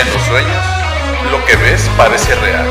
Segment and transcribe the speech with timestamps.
[0.00, 0.64] En los sueños,
[1.30, 2.66] lo que ves parece real.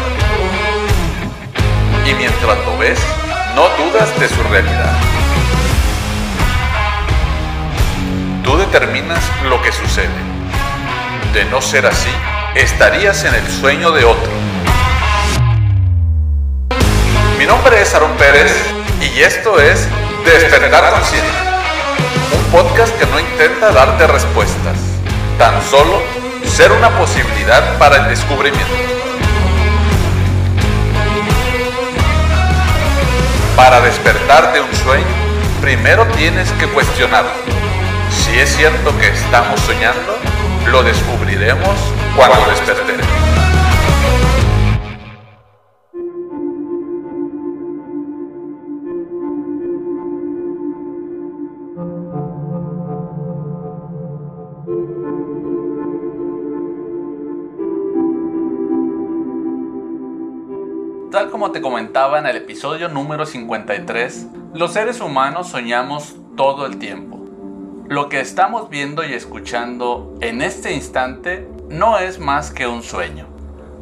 [2.03, 2.97] Y mientras lo ves,
[3.53, 4.97] no dudas de su realidad.
[8.43, 10.09] Tú determinas lo que sucede.
[11.31, 12.09] De no ser así,
[12.55, 14.31] estarías en el sueño de otro.
[17.37, 18.51] Mi nombre es Aaron Pérez
[19.01, 19.87] y esto es
[20.25, 21.29] Despertar Consciente,
[22.35, 24.77] un podcast que no intenta darte respuestas,
[25.37, 26.18] tan solo
[26.49, 28.73] ser una posibilidad para el descubrimiento.
[33.55, 35.05] Para despertar de un sueño,
[35.61, 37.31] primero tienes que cuestionarlo.
[38.09, 40.17] Si es cierto que estamos soñando,
[40.67, 41.75] lo descubriremos
[42.15, 43.18] cuando despertemos.
[61.51, 67.19] Te comentaba en el episodio número 53, los seres humanos soñamos todo el tiempo.
[67.87, 73.25] Lo que estamos viendo y escuchando en este instante no es más que un sueño.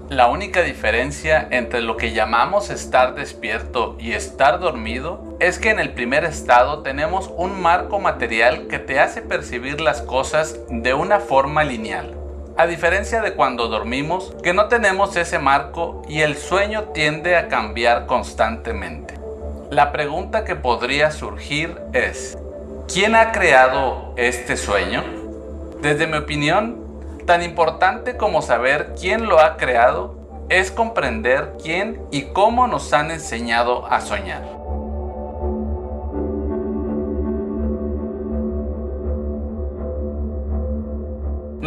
[0.10, 5.80] La única diferencia entre lo que llamamos estar despierto y estar dormido es que en
[5.80, 11.20] el primer estado tenemos un marco material que te hace percibir las cosas de una
[11.20, 12.27] forma lineal.
[12.58, 17.50] A diferencia de cuando dormimos, que no tenemos ese marco y el sueño tiende a
[17.50, 19.14] cambiar constantemente.
[19.70, 22.36] La pregunta que podría surgir es,
[22.92, 25.04] ¿quién ha creado este sueño?
[25.84, 26.84] Desde mi opinión,
[27.28, 30.18] tan importante como saber quién lo ha creado
[30.50, 34.57] es comprender quién y cómo nos han enseñado a soñar.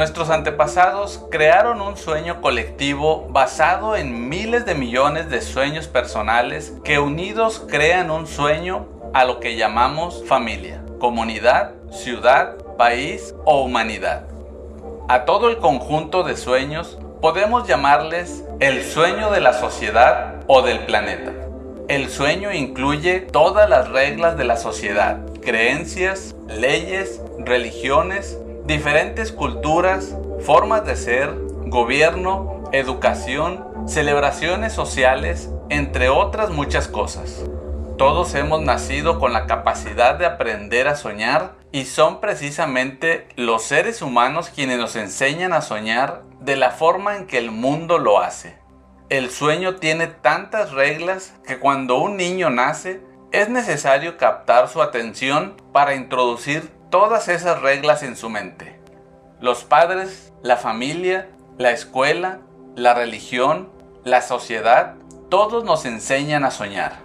[0.01, 6.99] Nuestros antepasados crearon un sueño colectivo basado en miles de millones de sueños personales que
[6.99, 14.25] unidos crean un sueño a lo que llamamos familia, comunidad, ciudad, país o humanidad.
[15.07, 20.79] A todo el conjunto de sueños podemos llamarles el sueño de la sociedad o del
[20.87, 21.33] planeta.
[21.89, 28.39] El sueño incluye todas las reglas de la sociedad, creencias, leyes, religiones,
[28.71, 31.35] diferentes culturas, formas de ser,
[31.67, 37.43] gobierno, educación, celebraciones sociales, entre otras muchas cosas.
[37.99, 44.03] Todos hemos nacido con la capacidad de aprender a soñar y son precisamente los seres
[44.03, 48.57] humanos quienes nos enseñan a soñar de la forma en que el mundo lo hace.
[49.09, 55.57] El sueño tiene tantas reglas que cuando un niño nace es necesario captar su atención
[55.73, 58.79] para introducir todas esas reglas en su mente.
[59.41, 62.41] Los padres, la familia, la escuela,
[62.75, 63.71] la religión,
[64.05, 64.97] la sociedad,
[65.29, 66.99] todos nos enseñan a soñar.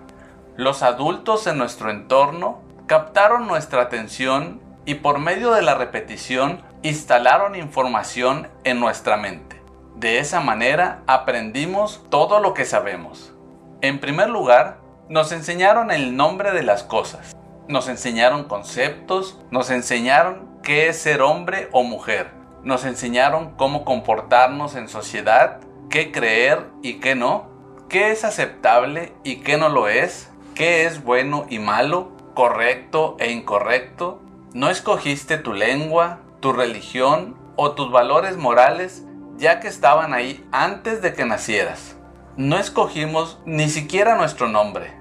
[0.57, 7.56] Los adultos en nuestro entorno captaron nuestra atención y por medio de la repetición instalaron
[7.56, 9.62] información en nuestra mente.
[9.96, 13.34] De esa manera aprendimos todo lo que sabemos.
[13.81, 14.78] En primer lugar,
[15.09, 17.35] nos enseñaron el nombre de las cosas.
[17.67, 22.29] Nos enseñaron conceptos, nos enseñaron qué es ser hombre o mujer.
[22.63, 25.59] Nos enseñaron cómo comportarnos en sociedad,
[25.89, 27.47] qué creer y qué no,
[27.89, 33.31] qué es aceptable y qué no lo es, qué es bueno y malo, correcto e
[33.31, 34.21] incorrecto.
[34.53, 39.03] No escogiste tu lengua, tu religión o tus valores morales
[39.37, 41.95] ya que estaban ahí antes de que nacieras.
[42.37, 44.93] No escogimos ni siquiera nuestro nombre.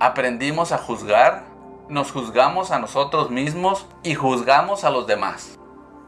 [0.00, 1.53] Aprendimos a juzgar
[1.94, 5.60] nos juzgamos a nosotros mismos y juzgamos a los demás.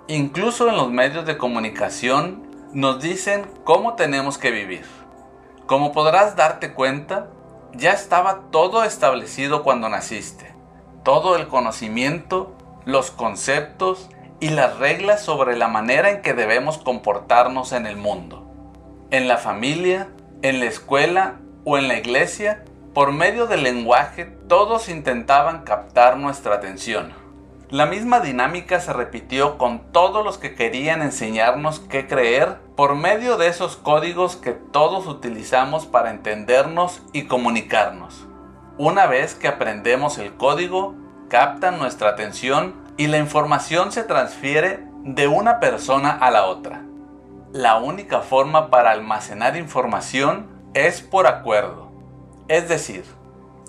[0.08, 2.42] Incluso en los medios de comunicación
[2.72, 4.84] nos dicen cómo tenemos que vivir.
[5.66, 7.28] Como podrás darte cuenta,
[7.72, 10.56] ya estaba todo establecido cuando naciste.
[11.04, 12.52] Todo el conocimiento,
[12.84, 14.08] los conceptos
[14.40, 18.44] y las reglas sobre la manera en que debemos comportarnos en el mundo.
[19.12, 20.08] En la familia,
[20.42, 22.64] en la escuela o en la iglesia
[22.96, 27.12] por medio del lenguaje, todos intentaban captar nuestra atención.
[27.68, 33.36] La misma dinámica se repitió con todos los que querían enseñarnos qué creer por medio
[33.36, 38.26] de esos códigos que todos utilizamos para entendernos y comunicarnos.
[38.78, 40.94] Una vez que aprendemos el código,
[41.28, 46.80] captan nuestra atención y la información se transfiere de una persona a la otra.
[47.52, 51.85] La única forma para almacenar información es por acuerdo.
[52.48, 53.04] Es decir,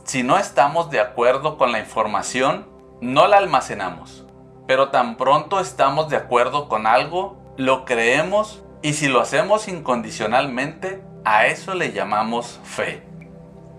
[0.03, 2.67] si no estamos de acuerdo con la información,
[3.01, 4.25] no la almacenamos.
[4.67, 11.03] Pero tan pronto estamos de acuerdo con algo, lo creemos Y si lo hacemos incondicionalmente,
[11.25, 13.01] a eso le llamamos fe.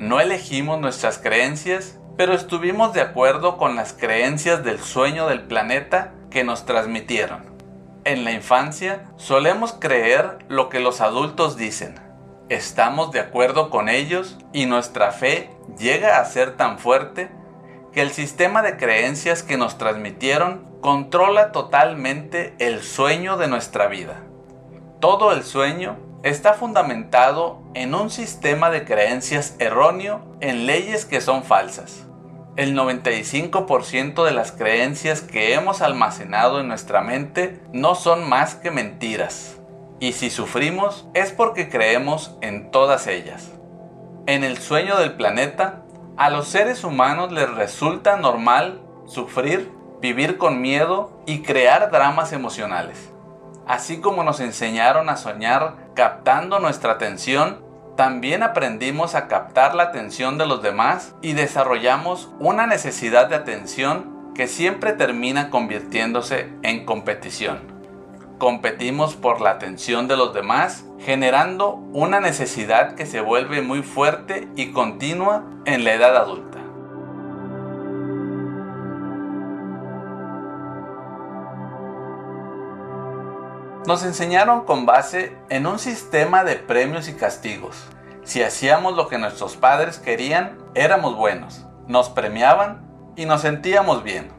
[0.00, 6.14] No elegimos nuestras creencias, pero estuvimos de acuerdo con las creencias del sueño del planeta
[6.30, 7.46] que nos transmitieron.
[8.04, 12.07] En la infancia solemos creer lo que los adultos dicen.
[12.48, 17.28] Estamos de acuerdo con ellos y nuestra fe llega a ser tan fuerte
[17.92, 24.22] que el sistema de creencias que nos transmitieron controla totalmente el sueño de nuestra vida.
[24.98, 31.44] Todo el sueño está fundamentado en un sistema de creencias erróneo en leyes que son
[31.44, 32.06] falsas.
[32.56, 38.70] El 95% de las creencias que hemos almacenado en nuestra mente no son más que
[38.70, 39.57] mentiras.
[40.00, 43.50] Y si sufrimos es porque creemos en todas ellas.
[44.26, 45.82] En el sueño del planeta,
[46.16, 53.12] a los seres humanos les resulta normal sufrir, vivir con miedo y crear dramas emocionales.
[53.66, 57.64] Así como nos enseñaron a soñar captando nuestra atención,
[57.96, 64.32] también aprendimos a captar la atención de los demás y desarrollamos una necesidad de atención
[64.34, 67.77] que siempre termina convirtiéndose en competición.
[68.38, 74.48] Competimos por la atención de los demás, generando una necesidad que se vuelve muy fuerte
[74.54, 76.58] y continua en la edad adulta.
[83.88, 87.86] Nos enseñaron con base en un sistema de premios y castigos.
[88.22, 91.66] Si hacíamos lo que nuestros padres querían, éramos buenos.
[91.88, 92.86] Nos premiaban
[93.16, 94.30] y nos sentíamos bien.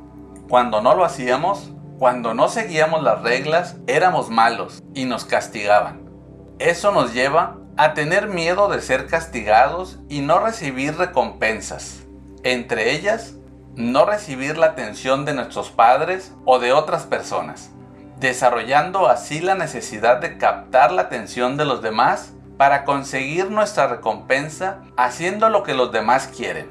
[0.48, 6.10] Cuando no lo hacíamos, cuando no seguíamos las reglas, éramos malos y nos castigaban.
[6.58, 12.08] Eso nos lleva a tener miedo de ser castigados y no recibir recompensas.
[12.44, 13.36] Entre ellas,
[13.76, 17.72] no recibir la atención de nuestros padres o de otras personas
[18.20, 24.82] desarrollando así la necesidad de captar la atención de los demás para conseguir nuestra recompensa
[24.98, 26.70] haciendo lo que los demás quieren.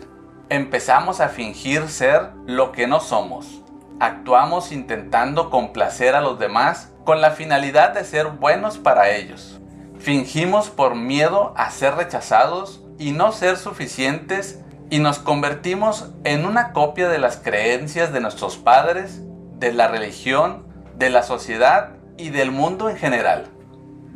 [0.51, 3.63] Empezamos a fingir ser lo que no somos.
[4.01, 9.61] Actuamos intentando complacer a los demás con la finalidad de ser buenos para ellos.
[9.99, 14.61] Fingimos por miedo a ser rechazados y no ser suficientes
[14.91, 19.23] y nos convertimos en una copia de las creencias de nuestros padres,
[19.59, 20.69] de la religión
[20.99, 23.47] de la sociedad y del mundo en general.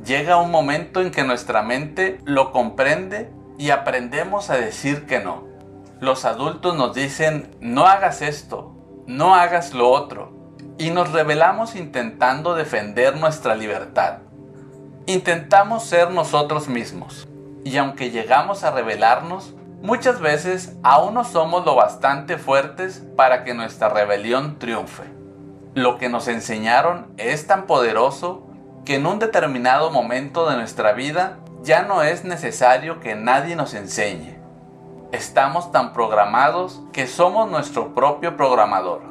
[0.05, 5.45] Llega un momento en que nuestra mente lo comprende y aprendemos a decir que no.
[6.01, 8.75] Los adultos nos dicen, no hagas esto,
[9.07, 10.33] no hagas lo otro,
[10.79, 14.19] y nos rebelamos intentando defender nuestra libertad.
[15.07, 17.29] Intentamos ser nosotros mismos,
[17.65, 23.55] y aunque llegamos a rebelarnos, muchas veces aún no somos lo bastante fuertes para que
[23.55, 25.23] nuestra rebelión triunfe
[25.75, 28.47] lo que nos enseñaron es tan poderoso
[28.85, 33.73] que en un determinado momento de nuestra vida ya no es necesario que nadie nos
[33.75, 34.42] enseñe.
[35.13, 39.03] Estamos tan programados que somos nuestro propio programador.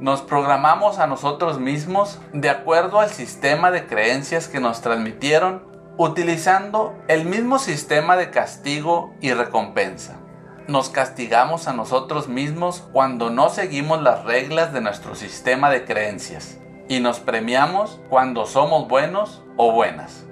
[0.00, 5.62] Nos programamos a nosotros mismos de acuerdo al sistema de creencias que nos transmitieron
[5.96, 10.18] utilizando el mismo sistema de castigo y recompensa
[10.66, 16.58] nos castigamos a nosotros mismos cuando no seguimos las reglas de nuestro sistema de creencias
[16.88, 20.24] y nos premiamos cuando somos buenos o buenas.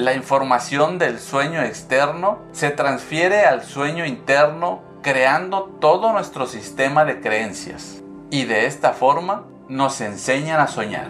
[0.00, 7.20] La información del sueño externo se transfiere al sueño interno creando todo nuestro sistema de
[7.20, 11.08] creencias y de esta forma nos enseñan a soñar.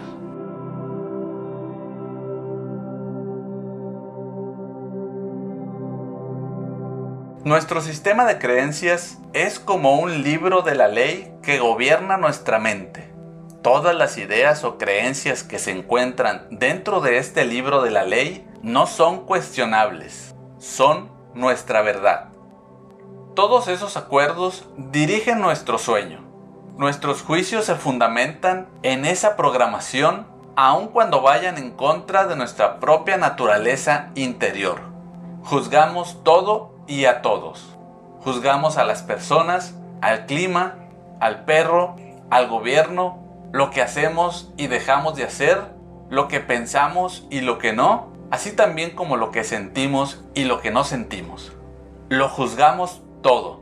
[7.45, 13.10] Nuestro sistema de creencias es como un libro de la ley que gobierna nuestra mente.
[13.61, 18.47] Todas las ideas o creencias que se encuentran dentro de este libro de la ley
[18.63, 22.29] no son cuestionables, son nuestra verdad.
[23.35, 26.25] Todos esos acuerdos dirigen nuestro sueño.
[26.75, 30.25] Nuestros juicios se fundamentan en esa programación
[30.55, 34.79] aun cuando vayan en contra de nuestra propia naturaleza interior.
[35.43, 37.77] Juzgamos todo y a todos.
[38.23, 40.75] Juzgamos a las personas, al clima,
[41.19, 41.95] al perro,
[42.31, 43.20] al gobierno,
[43.51, 45.59] lo que hacemos y dejamos de hacer,
[46.09, 50.61] lo que pensamos y lo que no, así también como lo que sentimos y lo
[50.61, 51.53] que no sentimos.
[52.09, 53.61] Lo juzgamos todo.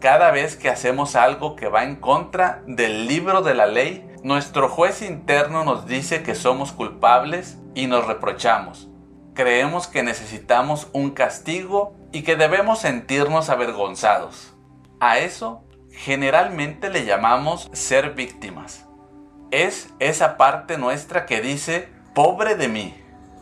[0.00, 4.68] Cada vez que hacemos algo que va en contra del libro de la ley, nuestro
[4.68, 8.88] juez interno nos dice que somos culpables y nos reprochamos.
[9.34, 14.54] Creemos que necesitamos un castigo y que debemos sentirnos avergonzados.
[15.00, 18.85] A eso generalmente le llamamos ser víctimas.
[19.50, 22.94] Es esa parte nuestra que dice, pobre de mí,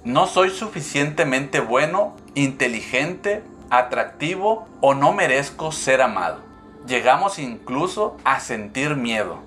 [0.04, 6.40] no soy suficientemente bueno, inteligente, atractivo o no merezco ser amado.
[6.87, 9.38] Llegamos incluso a sentir miedo.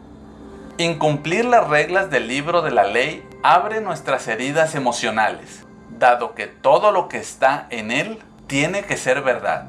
[0.79, 5.63] Incumplir las reglas del libro de la ley abre nuestras heridas emocionales,
[5.99, 9.67] dado que todo lo que está en él tiene que ser verdad.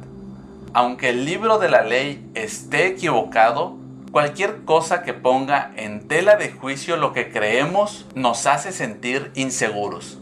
[0.72, 3.76] Aunque el libro de la ley esté equivocado,
[4.10, 10.18] cualquier cosa que ponga en tela de juicio lo que creemos nos hace sentir inseguros.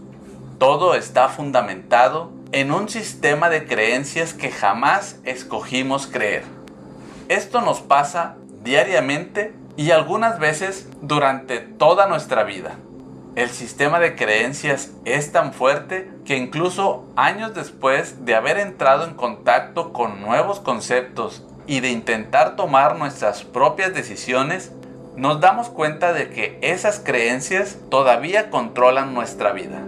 [0.59, 6.45] Todo está fundamentado en un sistema de creencias que jamás escogimos creer.
[7.28, 12.76] Esto nos pasa diariamente y algunas veces durante toda nuestra vida.
[13.35, 19.14] El sistema de creencias es tan fuerte que incluso años después de haber entrado en
[19.14, 24.73] contacto con nuevos conceptos y de intentar tomar nuestras propias decisiones,
[25.16, 29.82] nos damos cuenta de que esas creencias todavía controlan nuestra vida.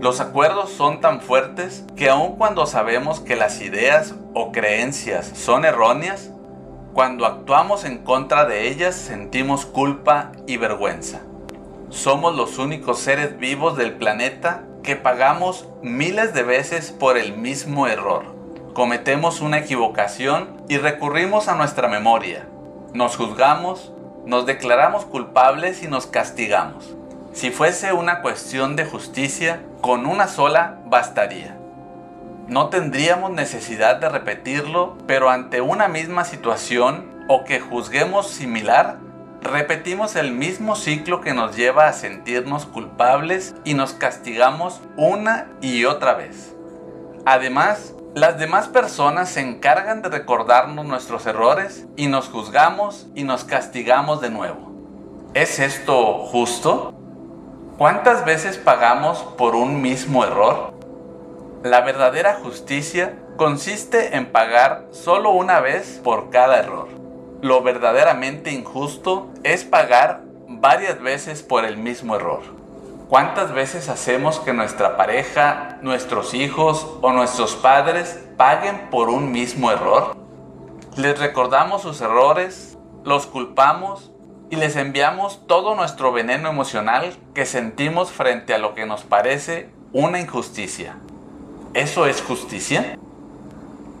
[0.00, 5.64] Los acuerdos son tan fuertes que aun cuando sabemos que las ideas o creencias son
[5.64, 6.30] erróneas,
[6.92, 11.22] cuando actuamos en contra de ellas sentimos culpa y vergüenza.
[11.96, 17.86] Somos los únicos seres vivos del planeta que pagamos miles de veces por el mismo
[17.86, 18.26] error.
[18.74, 22.46] Cometemos una equivocación y recurrimos a nuestra memoria.
[22.92, 23.94] Nos juzgamos,
[24.26, 26.94] nos declaramos culpables y nos castigamos.
[27.32, 31.56] Si fuese una cuestión de justicia, con una sola bastaría.
[32.46, 38.98] No tendríamos necesidad de repetirlo, pero ante una misma situación o que juzguemos similar,
[39.46, 45.84] repetimos el mismo ciclo que nos lleva a sentirnos culpables y nos castigamos una y
[45.84, 46.54] otra vez.
[47.24, 53.44] Además, las demás personas se encargan de recordarnos nuestros errores y nos juzgamos y nos
[53.44, 54.72] castigamos de nuevo.
[55.34, 56.94] ¿Es esto justo?
[57.76, 60.72] ¿Cuántas veces pagamos por un mismo error?
[61.62, 67.05] La verdadera justicia consiste en pagar solo una vez por cada error.
[67.42, 72.42] Lo verdaderamente injusto es pagar varias veces por el mismo error.
[73.08, 79.70] ¿Cuántas veces hacemos que nuestra pareja, nuestros hijos o nuestros padres paguen por un mismo
[79.70, 80.16] error?
[80.96, 84.10] Les recordamos sus errores, los culpamos
[84.50, 89.70] y les enviamos todo nuestro veneno emocional que sentimos frente a lo que nos parece
[89.92, 90.96] una injusticia.
[91.74, 92.98] ¿Eso es justicia?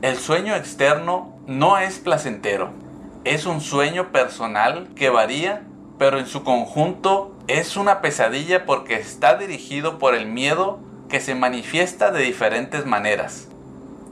[0.00, 2.85] El sueño externo no es placentero.
[3.26, 5.64] Es un sueño personal que varía,
[5.98, 10.78] pero en su conjunto es una pesadilla porque está dirigido por el miedo
[11.08, 13.48] que se manifiesta de diferentes maneras.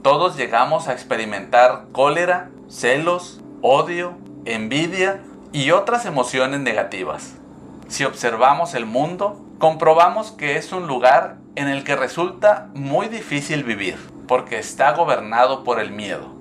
[0.01, 5.21] Todos llegamos a experimentar cólera, celos, odio, envidia
[5.53, 7.35] y otras emociones negativas.
[7.87, 13.63] Si observamos el mundo, comprobamos que es un lugar en el que resulta muy difícil
[13.63, 13.95] vivir,
[14.27, 16.34] porque está gobernado por el miedo.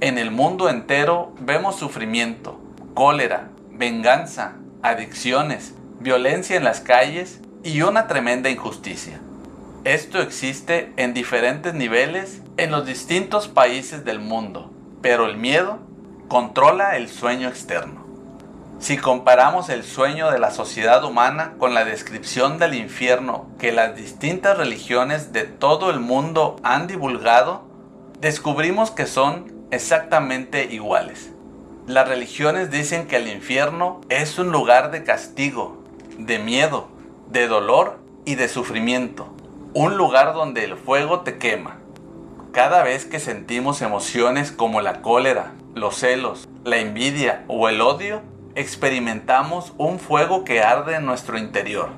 [0.00, 2.60] En el mundo entero vemos sufrimiento,
[2.94, 9.18] cólera, venganza, adicciones, violencia en las calles y una tremenda injusticia.
[9.82, 14.70] Esto existe en diferentes niveles en los distintos países del mundo,
[15.02, 15.80] pero el miedo
[16.28, 18.06] controla el sueño externo.
[18.78, 23.96] Si comparamos el sueño de la sociedad humana con la descripción del infierno que las
[23.96, 27.64] distintas religiones de todo el mundo han divulgado,
[28.20, 31.32] descubrimos que son exactamente iguales.
[31.86, 35.82] Las religiones dicen que el infierno es un lugar de castigo,
[36.18, 36.88] de miedo,
[37.30, 39.28] de dolor y de sufrimiento.
[39.72, 41.78] Un lugar donde el fuego te quema.
[42.52, 48.22] Cada vez que sentimos emociones como la cólera, los celos, la envidia o el odio,
[48.54, 51.90] experimentamos un fuego que arde en nuestro interior.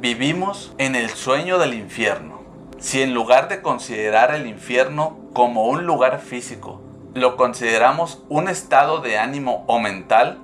[0.00, 2.40] Vivimos en el sueño del infierno.
[2.78, 6.80] Si en lugar de considerar el infierno como un lugar físico,
[7.14, 10.38] lo consideramos un estado de ánimo o mental,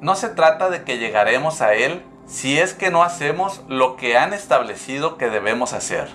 [0.00, 4.16] no se trata de que llegaremos a él si es que no hacemos lo que
[4.16, 6.08] han establecido que debemos hacer.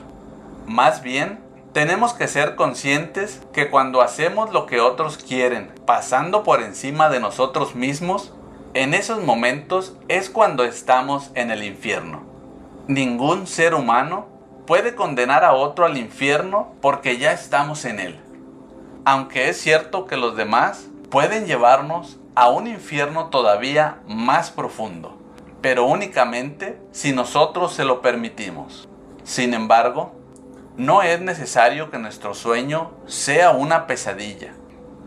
[0.68, 1.40] Más bien,
[1.74, 7.20] tenemos que ser conscientes que cuando hacemos lo que otros quieren, pasando por encima de
[7.20, 8.32] nosotros mismos,
[8.76, 12.24] en esos momentos es cuando estamos en el infierno.
[12.88, 14.28] Ningún ser humano
[14.66, 18.23] puede condenar a otro al infierno porque ya estamos en él.
[19.06, 25.18] Aunque es cierto que los demás pueden llevarnos a un infierno todavía más profundo,
[25.62, 28.88] pero únicamente si nosotros se lo permitimos.
[29.24, 30.14] Sin embargo,
[30.78, 34.54] no es necesario que nuestro sueño sea una pesadilla.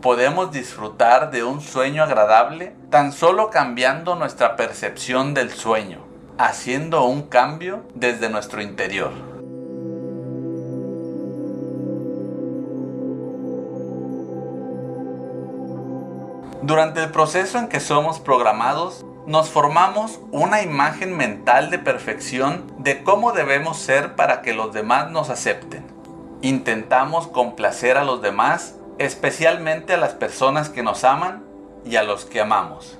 [0.01, 6.05] podemos disfrutar de un sueño agradable tan solo cambiando nuestra percepción del sueño,
[6.37, 9.36] haciendo un cambio desde nuestro interior.
[16.67, 23.03] Durante el proceso en que somos programados, nos formamos una imagen mental de perfección de
[23.03, 25.85] cómo debemos ser para que los demás nos acepten.
[26.41, 31.41] Intentamos complacer a los demás, especialmente a las personas que nos aman
[31.85, 32.97] y a los que amamos.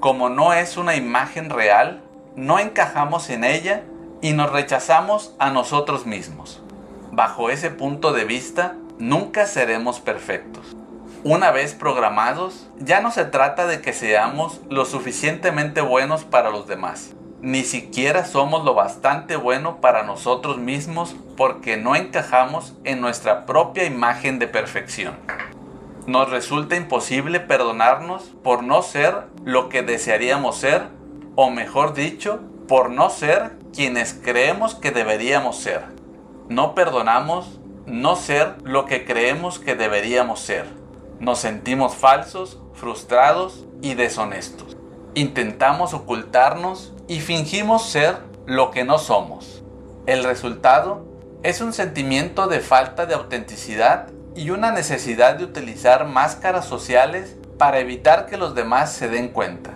[0.00, 2.02] Como no es una imagen real,
[2.36, 3.84] no encajamos en ella
[4.20, 6.60] y nos rechazamos a nosotros mismos.
[7.10, 10.76] Bajo ese punto de vista, nunca seremos perfectos.
[11.24, 16.68] Una vez programados, ya no se trata de que seamos lo suficientemente buenos para los
[16.68, 17.12] demás.
[17.40, 23.84] Ni siquiera somos lo bastante bueno para nosotros mismos porque no encajamos en nuestra propia
[23.84, 25.16] imagen de perfección.
[26.06, 30.84] Nos resulta imposible perdonarnos por no ser lo que desearíamos ser,
[31.34, 35.82] o mejor dicho, por no ser quienes creemos que deberíamos ser.
[36.48, 40.87] No perdonamos no ser lo que creemos que deberíamos ser
[41.20, 44.76] nos sentimos falsos, frustrados y deshonestos.
[45.14, 49.62] Intentamos ocultarnos y fingimos ser lo que no somos.
[50.06, 51.04] El resultado
[51.42, 57.80] es un sentimiento de falta de autenticidad y una necesidad de utilizar máscaras sociales para
[57.80, 59.72] evitar que los demás se den cuenta.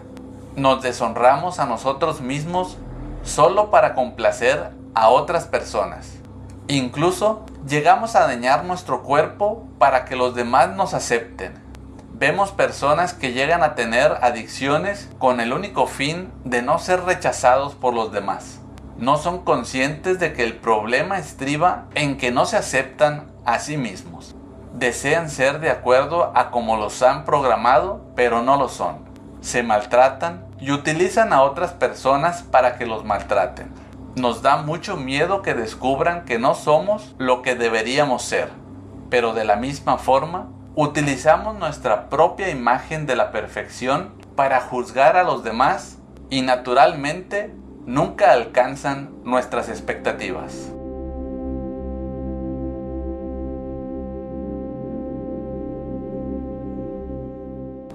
[0.55, 2.77] Nos deshonramos a nosotros mismos
[3.25, 6.22] solo para complacer a otras personas.
[6.69, 11.55] Incluso llegamos a dañar nuestro cuerpo para que los demás nos acepten.
[12.13, 17.75] Vemos personas que llegan a tener adicciones con el único fin de no ser rechazados
[17.75, 18.61] por los demás.
[18.97, 23.77] No son conscientes de que el problema estriba en que no se aceptan a sí
[23.77, 24.37] mismos.
[24.73, 28.99] Desean ser de acuerdo a como los han programado, pero no lo son.
[29.41, 33.82] Se maltratan y utilizan a otras personas para que los maltraten.
[34.15, 38.51] Nos da mucho miedo que descubran que no somos lo que deberíamos ser,
[39.09, 45.23] pero de la misma forma, utilizamos nuestra propia imagen de la perfección para juzgar a
[45.23, 45.97] los demás
[46.29, 47.55] y naturalmente
[47.87, 50.71] nunca alcanzan nuestras expectativas.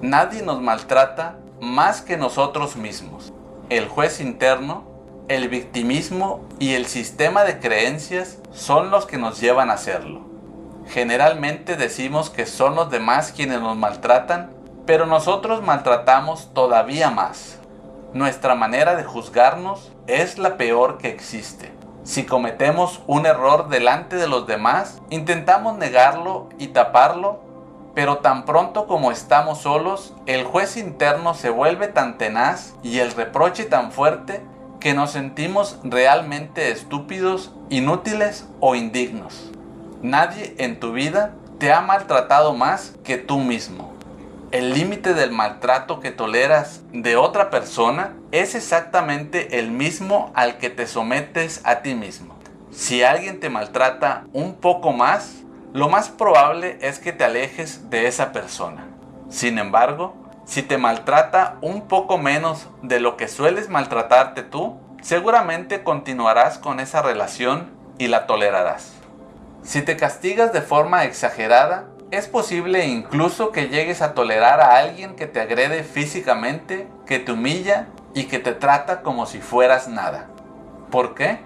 [0.01, 3.31] Nadie nos maltrata más que nosotros mismos.
[3.69, 4.96] El juez interno
[5.27, 10.21] el victimismo y el sistema de creencias son los que nos llevan a hacerlo.
[10.87, 14.51] Generalmente decimos que son los demás quienes nos maltratan,
[14.85, 17.57] pero nosotros maltratamos todavía más.
[18.13, 21.73] Nuestra manera de juzgarnos es la peor que existe.
[22.03, 27.41] Si cometemos un error delante de los demás, intentamos negarlo y taparlo,
[27.93, 33.11] pero tan pronto como estamos solos, el juez interno se vuelve tan tenaz y el
[33.11, 34.41] reproche tan fuerte
[34.79, 39.51] que nos sentimos realmente estúpidos, inútiles o indignos.
[40.01, 43.93] Nadie en tu vida te ha maltratado más que tú mismo.
[44.51, 50.69] El límite del maltrato que toleras de otra persona es exactamente el mismo al que
[50.69, 52.37] te sometes a ti mismo.
[52.71, 58.07] Si alguien te maltrata un poco más, lo más probable es que te alejes de
[58.07, 58.85] esa persona.
[59.29, 60.15] Sin embargo,
[60.47, 66.79] si te maltrata un poco menos de lo que sueles maltratarte tú, seguramente continuarás con
[66.79, 68.93] esa relación y la tolerarás.
[69.61, 75.17] Si te castigas de forma exagerada, es posible incluso que llegues a tolerar a alguien
[75.17, 80.27] que te agrede físicamente, que te humilla y que te trata como si fueras nada.
[80.89, 81.39] ¿Por qué?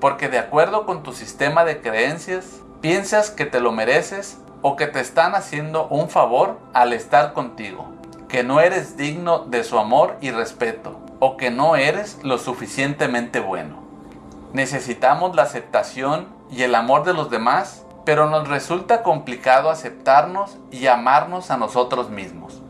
[0.00, 4.86] Porque de acuerdo con tu sistema de creencias, piensas que te lo mereces o que
[4.86, 7.97] te están haciendo un favor al estar contigo
[8.28, 13.40] que no eres digno de su amor y respeto, o que no eres lo suficientemente
[13.40, 13.82] bueno.
[14.52, 20.86] Necesitamos la aceptación y el amor de los demás, pero nos resulta complicado aceptarnos y
[20.86, 22.62] amarnos a nosotros mismos.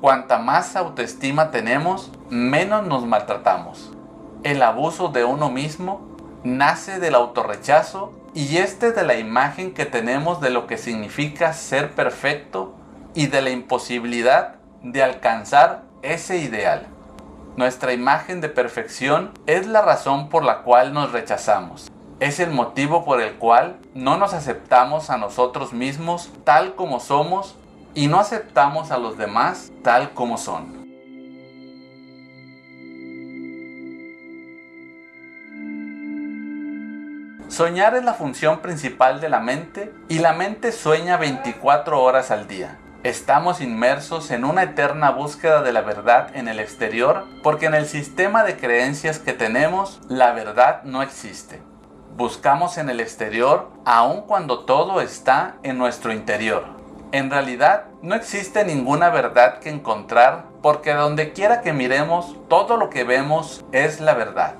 [0.00, 3.92] Cuanta más autoestima tenemos, menos nos maltratamos.
[4.42, 6.00] El abuso de uno mismo
[6.42, 11.92] nace del autorrechazo y este de la imagen que tenemos de lo que significa ser
[11.92, 12.74] perfecto
[13.14, 16.86] y de la imposibilidad de alcanzar ese ideal.
[17.56, 21.90] Nuestra imagen de perfección es la razón por la cual nos rechazamos.
[22.18, 27.56] Es el motivo por el cual no nos aceptamos a nosotros mismos tal como somos
[27.94, 30.82] y no aceptamos a los demás tal como son.
[37.48, 42.48] Soñar es la función principal de la mente y la mente sueña 24 horas al
[42.48, 42.78] día.
[43.04, 47.86] Estamos inmersos en una eterna búsqueda de la verdad en el exterior porque en el
[47.86, 51.60] sistema de creencias que tenemos la verdad no existe.
[52.16, 56.62] Buscamos en el exterior aun cuando todo está en nuestro interior.
[57.10, 62.88] En realidad no existe ninguna verdad que encontrar porque donde quiera que miremos todo lo
[62.88, 64.54] que vemos es la verdad.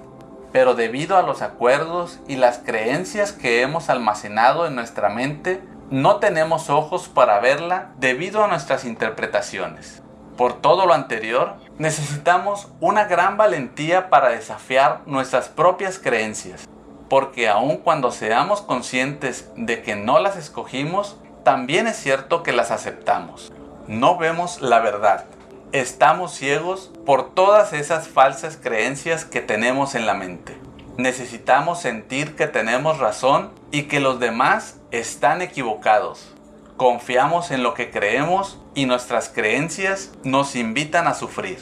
[0.51, 6.17] Pero debido a los acuerdos y las creencias que hemos almacenado en nuestra mente, no
[6.17, 10.03] tenemos ojos para verla debido a nuestras interpretaciones.
[10.39, 16.67] Por todo lo anterior, necesitamos una gran valentía para desafiar nuestras propias creencias,
[17.11, 22.71] porque aun cuando seamos conscientes de que no las escogimos, también es cierto que las
[22.71, 23.53] aceptamos.
[23.87, 25.27] No vemos la verdad.
[25.73, 30.57] Estamos ciegos por todas esas falsas creencias que tenemos en la mente.
[30.97, 36.33] Necesitamos sentir que tenemos razón y que los demás están equivocados.
[36.77, 41.59] Confiamos en lo que creemos y nuestras creencias nos invitan a sufrir.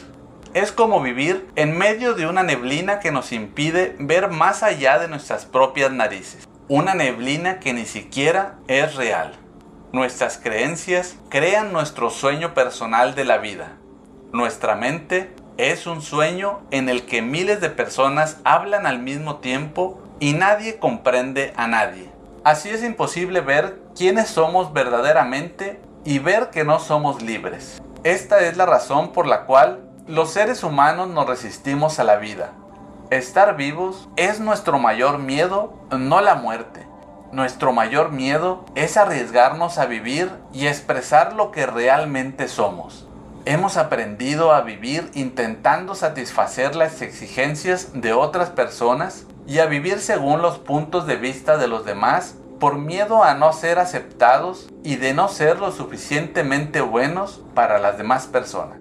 [0.52, 5.06] Es como vivir en medio de una neblina que nos impide ver más allá de
[5.06, 6.48] nuestras propias narices.
[6.68, 9.32] Una neblina que ni siquiera es real.
[9.92, 13.76] Nuestras creencias crean nuestro sueño personal de la vida.
[14.32, 20.02] Nuestra mente es un sueño en el que miles de personas hablan al mismo tiempo
[20.18, 22.09] y nadie comprende a nadie.
[22.42, 27.83] Así es imposible ver quiénes somos verdaderamente y ver que no somos libres.
[28.03, 32.53] Esta es la razón por la cual los seres humanos nos resistimos a la vida.
[33.11, 36.87] Estar vivos es nuestro mayor miedo, no la muerte.
[37.31, 43.07] Nuestro mayor miedo es arriesgarnos a vivir y expresar lo que realmente somos.
[43.46, 50.42] Hemos aprendido a vivir intentando satisfacer las exigencias de otras personas y a vivir según
[50.42, 55.14] los puntos de vista de los demás por miedo a no ser aceptados y de
[55.14, 58.79] no ser lo suficientemente buenos para las demás personas.